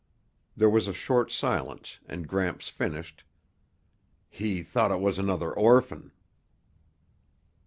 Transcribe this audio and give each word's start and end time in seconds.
There 0.57 0.67
was 0.67 0.87
a 0.87 0.95
short 0.95 1.31
silence 1.31 1.99
and 2.07 2.27
Gramps 2.27 2.69
finished, 2.69 3.23
"He 4.31 4.63
thought 4.63 4.89
it 4.89 4.99
was 4.99 5.19
'nother 5.19 5.53
orphan." 5.53 6.11